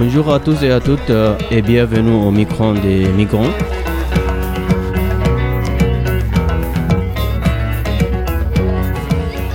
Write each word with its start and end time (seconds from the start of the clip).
Bonjour 0.00 0.32
à 0.32 0.40
tous 0.40 0.62
et 0.62 0.70
à 0.70 0.80
toutes 0.80 1.10
euh, 1.10 1.36
et 1.50 1.60
bienvenue 1.60 2.14
au 2.14 2.30
micro 2.30 2.72
des 2.72 3.06
migrants. 3.12 3.52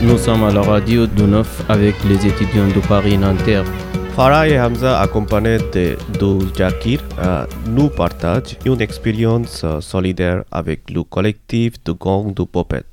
Nous 0.04 0.18
sommes 0.20 0.43
à 0.43 0.52
la 0.52 0.61
radio 0.61 1.07
de 1.07 1.23
Neuf 1.23 1.66
avec 1.68 1.96
les 2.04 2.28
étudiants 2.28 2.68
de 2.68 2.79
Paris-Nanterre. 2.88 3.66
Farah 4.16 4.47
et 4.47 4.61
Hamza, 4.61 5.00
accompagnés 5.00 5.57
de, 5.73 5.97
Jakir, 6.55 7.02
euh, 7.18 7.48
nous 7.68 7.89
partagent 7.89 8.55
une 8.66 8.82
expérience 8.82 9.64
euh, 9.64 9.82
solidaire 9.82 10.43
avec 10.52 10.91
le 10.91 11.02
collectif 11.02 11.84
de 11.84 11.91
gang 11.93 12.32
de 12.36 12.43
Popette. 12.43 12.86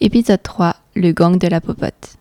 Épisode 0.00 0.42
3 0.42 0.74
Le 0.96 1.12
gang 1.12 1.38
de 1.38 1.46
la 1.46 1.60
popote. 1.60 2.18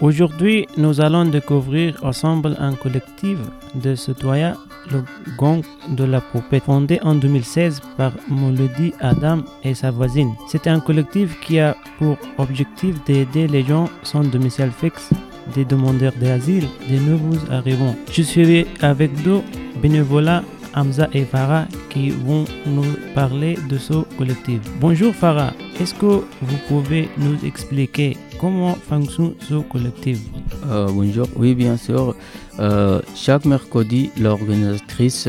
Aujourd'hui, 0.00 0.68
nous 0.76 1.00
allons 1.00 1.24
découvrir 1.24 1.96
ensemble 2.04 2.54
un 2.60 2.72
collectif 2.74 3.36
de 3.74 3.96
citoyens, 3.96 4.56
le 4.92 5.02
Gang 5.36 5.64
de 5.88 6.04
la 6.04 6.20
Poupette, 6.20 6.62
fondé 6.62 7.00
en 7.02 7.16
2016 7.16 7.80
par 7.96 8.12
Molody 8.28 8.92
Adam 9.00 9.42
et 9.64 9.74
sa 9.74 9.90
voisine. 9.90 10.32
C'est 10.46 10.68
un 10.68 10.78
collectif 10.78 11.40
qui 11.40 11.58
a 11.58 11.76
pour 11.98 12.16
objectif 12.38 13.02
d'aider 13.06 13.48
les 13.48 13.64
gens 13.64 13.88
sans 14.04 14.22
domicile 14.22 14.70
fixe, 14.70 15.10
des 15.56 15.64
demandeurs 15.64 16.14
d'asile, 16.20 16.68
des 16.88 17.00
nouveaux 17.00 17.50
arrivants. 17.50 17.96
Je 18.12 18.22
suis 18.22 18.66
avec 18.80 19.20
deux 19.24 19.40
bénévolats 19.82 20.44
Hamza 20.74 21.08
et 21.12 21.24
Farah 21.24 21.66
qui 21.90 22.10
vont 22.10 22.44
nous 22.66 22.92
parler 23.14 23.56
de 23.68 23.78
ce 23.78 23.94
collectif. 24.16 24.60
Bonjour 24.80 25.14
Farah, 25.14 25.52
est-ce 25.80 25.94
que 25.94 26.22
vous 26.42 26.58
pouvez 26.68 27.08
nous 27.18 27.36
expliquer 27.44 28.16
comment 28.40 28.74
fonctionne 28.74 29.34
ce 29.40 29.54
collectif? 29.54 30.18
Euh, 30.70 30.88
bonjour, 30.90 31.28
oui 31.36 31.54
bien 31.54 31.76
sûr. 31.76 32.14
Euh, 32.58 33.00
chaque 33.14 33.44
mercredi, 33.44 34.10
l'organisatrice 34.18 35.28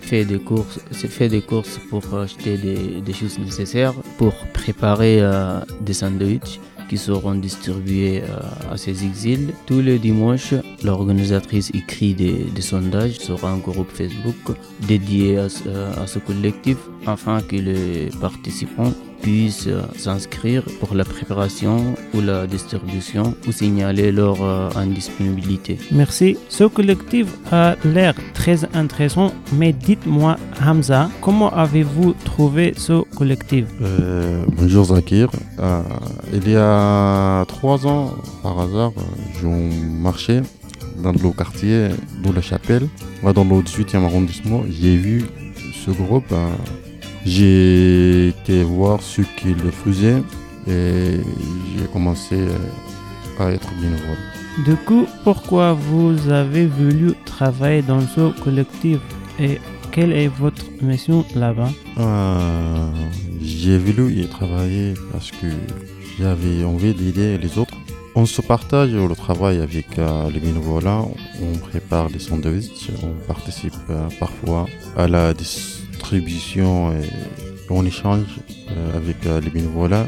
fait 0.00 0.24
des 0.24 0.38
courses, 0.38 0.80
fait 0.92 1.28
des 1.28 1.42
courses 1.42 1.78
pour 1.90 2.02
acheter 2.14 2.56
des, 2.56 3.12
choses 3.12 3.38
nécessaires 3.38 3.94
pour 4.16 4.34
préparer 4.54 5.20
euh, 5.20 5.60
des 5.80 5.92
sandwichs 5.92 6.60
qui 6.88 6.96
seront 6.98 7.34
distribués 7.34 8.22
euh, 8.22 8.72
à 8.72 8.76
ces 8.76 9.04
exils. 9.04 9.52
Tous 9.66 9.80
les 9.80 9.98
dimanches, 9.98 10.54
l'organisatrice 10.82 11.70
écrit 11.74 12.14
des, 12.14 12.44
des 12.54 12.62
sondages 12.62 13.18
sur 13.18 13.44
un 13.44 13.58
groupe 13.58 13.90
Facebook 13.92 14.56
dédié 14.86 15.38
à, 15.38 15.48
ce- 15.48 15.68
à 16.02 16.06
ce 16.06 16.18
collectif 16.18 16.76
afin 17.06 17.40
que 17.42 17.56
les 17.56 18.08
participants 18.20 18.92
puissent 19.22 19.66
euh, 19.66 19.82
s'inscrire 19.96 20.62
pour 20.80 20.94
la 20.94 21.04
préparation 21.04 21.94
ou 22.14 22.20
la 22.20 22.46
distribution 22.46 23.34
ou 23.46 23.52
signaler 23.52 24.12
leur 24.12 24.42
euh, 24.42 24.70
indisponibilité. 24.76 25.78
Merci. 25.92 26.36
Ce 26.48 26.64
collectif 26.64 27.26
a 27.52 27.76
l'air 27.84 28.14
très 28.34 28.64
intéressant, 28.74 29.32
mais 29.52 29.72
dites-moi 29.72 30.36
Hamza, 30.64 31.10
comment 31.20 31.50
avez-vous 31.54 32.14
trouvé 32.24 32.72
ce 32.76 33.02
collectif? 33.16 33.64
Euh, 33.82 34.44
bonjour 34.56 34.84
Zakir. 34.84 35.28
Euh, 35.58 35.82
il 36.32 36.48
y 36.48 36.56
a 36.56 37.44
trois 37.48 37.86
ans, 37.86 38.12
par 38.42 38.58
hasard, 38.60 38.92
je 39.40 39.46
marchais 39.48 40.42
dans 41.02 41.12
le 41.12 41.30
quartier 41.32 41.88
de 42.24 42.32
la 42.32 42.40
Chapelle, 42.40 42.88
moi, 43.22 43.32
dans 43.32 43.44
le 43.44 43.56
18e 43.62 44.04
arrondissement. 44.04 44.62
J'ai 44.68 44.96
vu 44.96 45.24
ce 45.84 45.90
groupe. 45.90 46.24
euh, 46.32 46.48
j'ai 47.28 48.28
été 48.28 48.62
voir 48.62 49.02
ce 49.02 49.22
qu'ils 49.36 49.70
faisaient 49.84 50.22
et 50.66 51.20
j'ai 51.76 51.86
commencé 51.92 52.36
euh, 52.36 53.38
à 53.38 53.50
être 53.50 53.68
bénévole. 53.80 54.18
Du 54.64 54.76
coup, 54.76 55.06
pourquoi 55.24 55.72
vous 55.72 56.30
avez 56.30 56.66
voulu 56.66 57.12
travailler 57.24 57.82
dans 57.82 58.00
ce 58.00 58.32
collectif 58.42 58.98
et 59.38 59.58
quelle 59.92 60.12
est 60.12 60.28
votre 60.28 60.64
mission 60.82 61.24
là-bas? 61.34 61.70
Euh, 61.98 62.90
j'ai 63.42 63.78
voulu 63.78 64.22
y 64.22 64.26
travailler 64.26 64.94
parce 65.12 65.30
que 65.30 65.46
j'avais 66.18 66.64
envie 66.64 66.94
d'aider 66.94 67.38
les 67.38 67.58
autres. 67.58 67.74
On 68.14 68.26
se 68.26 68.40
partage 68.42 68.92
le 68.92 69.14
travail 69.14 69.60
avec 69.60 69.98
euh, 69.98 70.30
les 70.32 70.40
bénévolats, 70.40 71.04
on 71.40 71.58
prépare 71.58 72.08
les 72.08 72.18
sandwichs, 72.18 72.90
on 73.02 73.12
participe 73.28 73.74
euh, 73.90 74.08
parfois 74.18 74.66
à 74.96 75.06
la 75.06 75.34
et 76.16 76.22
on 77.70 77.84
échange 77.84 78.24
euh, 78.70 78.96
avec 78.96 79.16
euh, 79.26 79.40
les 79.40 79.50
bénévolats 79.50 80.06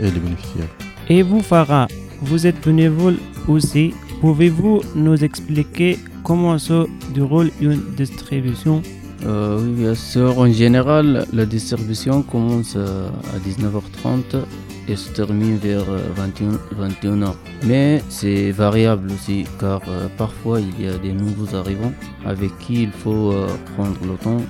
et 0.00 0.10
les 0.10 0.20
bénéficiaires. 0.20 0.68
Et 1.08 1.22
vous, 1.22 1.40
Farah, 1.40 1.86
vous 2.20 2.46
êtes 2.46 2.64
bénévole 2.64 3.16
aussi. 3.48 3.94
Pouvez-vous 4.20 4.82
nous 4.94 5.22
expliquer 5.22 5.98
comment 6.26 6.58
se 6.58 6.78
déroule 7.14 7.50
une 7.60 7.80
distribution 7.96 8.82
Euh, 9.24 9.58
oui, 9.60 9.70
bien 9.82 9.94
sûr. 9.94 10.38
En 10.38 10.50
général, 10.62 11.06
la 11.32 11.46
distribution 11.46 12.16
commence 12.32 12.74
euh, 12.76 13.08
à 13.34 13.38
19h30 13.48 14.44
et 14.88 14.96
se 14.96 15.08
termine 15.20 15.56
vers 15.56 15.88
euh, 15.88 16.00
21, 16.16 16.58
21h. 16.82 17.32
Mais 17.64 18.02
c'est 18.10 18.50
variable 18.50 19.10
aussi, 19.16 19.38
car 19.58 19.80
euh, 19.88 20.08
parfois 20.18 20.60
il 20.60 20.74
y 20.84 20.86
a 20.86 20.98
des 20.98 21.12
nouveaux 21.12 21.50
arrivants 21.56 21.94
avec 22.26 22.50
qui 22.58 22.76
il 22.82 22.92
faut 23.02 23.32
euh, 23.32 23.46
prendre 23.74 24.00
le 24.10 24.16
temps 24.26 24.42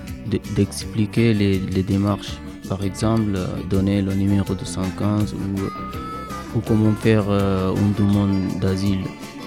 d'expliquer 0.56 1.32
les, 1.32 1.82
démarches. 1.92 2.34
Par 2.68 2.82
exemple, 2.82 3.34
euh, 3.36 3.46
donner 3.70 4.02
le 4.02 4.14
numéro 4.14 4.52
de 4.54 4.64
115 4.64 5.34
ou, 5.34 6.58
ou 6.58 6.60
comment 6.66 6.92
faire 7.06 7.26
euh, 7.28 7.72
une 7.82 7.92
demande 7.92 8.36
d'asile. 8.60 9.04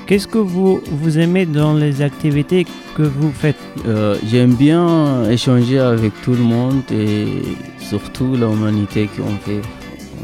Qu'est-ce 0.10 0.26
que 0.28 0.40
vous, 0.40 0.82
vous 0.92 1.20
aimez 1.20 1.46
dans 1.46 1.76
les 1.76 2.02
activités 2.02 2.66
que 2.98 3.04
vous 3.04 3.32
faites 3.32 3.56
Euh, 3.86 4.16
J'aime 4.28 4.56
bien 4.56 5.30
échanger 5.30 5.78
avec 5.78 6.14
tout 6.24 6.32
le 6.32 6.42
monde 6.42 6.82
et 6.92 7.28
surtout 7.78 8.32
l'humanité 8.36 9.08
qu'on 9.16 9.38
fait 9.46 9.62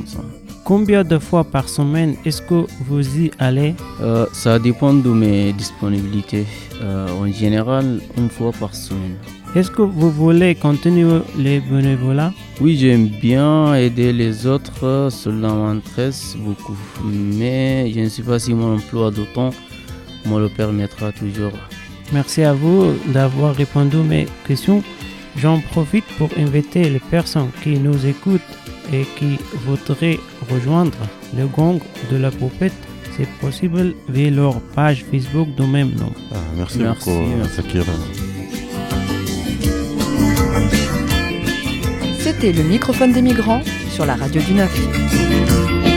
ensemble. 0.01 0.31
Combien 0.63 1.03
de 1.03 1.19
fois 1.19 1.43
par 1.43 1.69
semaine 1.69 2.15
est-ce 2.25 2.41
que 2.41 2.65
vous 2.87 3.03
y 3.19 3.29
allez 3.37 3.75
Euh, 4.01 4.25
ça 4.33 4.57
dépend 4.57 4.91
de 4.91 5.11
mes 5.11 5.53
disponibilités. 5.53 6.47
Euh, 6.81 7.07
en 7.21 7.27
général, 7.31 8.01
une 8.17 8.29
fois 8.29 8.53
par 8.59 8.73
semaine. 8.73 9.17
Est-ce 9.55 9.69
que 9.69 9.83
vous 9.83 10.09
voulez 10.09 10.55
continuer 10.55 11.19
les 11.37 11.59
bénévolats 11.59 12.33
Oui, 12.59 12.75
j'aime 12.75 13.05
bien 13.21 13.75
aider 13.75 14.11
les 14.11 14.47
autres, 14.47 15.09
cela 15.11 15.53
m'intéresse 15.53 16.35
beaucoup. 16.39 16.75
Mais 17.03 17.91
je 17.93 17.99
ne 17.99 18.09
sais 18.09 18.23
pas 18.23 18.39
si 18.39 18.55
mon 18.55 18.77
emploi 18.77 19.11
de 19.11 19.23
temps 19.35 19.51
me 20.25 20.39
le 20.39 20.49
permettra 20.49 21.11
toujours. 21.11 21.53
Merci 22.13 22.43
à 22.43 22.53
vous 22.53 22.93
d'avoir 23.07 23.55
répondu 23.55 23.97
à 23.97 24.03
mes 24.03 24.27
questions. 24.47 24.83
J'en 25.37 25.59
profite 25.59 26.05
pour 26.17 26.29
inviter 26.37 26.89
les 26.89 26.99
personnes 26.99 27.49
qui 27.61 27.77
nous 27.77 28.05
écoutent 28.05 28.41
et 28.93 29.05
qui 29.17 29.37
voudraient 29.65 30.19
rejoindre 30.49 30.97
le 31.37 31.47
gang 31.47 31.79
de 32.11 32.17
la 32.17 32.31
poupette. 32.31 32.73
C'est 33.17 33.29
possible 33.39 33.95
via 34.09 34.29
leur 34.29 34.61
page 34.75 35.05
Facebook 35.09 35.47
du 35.55 35.63
même 35.65 35.91
nom. 35.95 36.11
Ah, 36.31 36.35
merci, 36.57 36.79
Merci, 36.79 37.09
beaucoup, 37.09 37.21
merci. 37.37 37.61
C'était 42.19 42.51
le 42.51 42.63
microphone 42.63 43.13
des 43.13 43.21
migrants 43.21 43.61
sur 43.91 44.05
la 44.05 44.15
radio 44.15 44.41
du 44.41 44.53
9. 44.53 45.94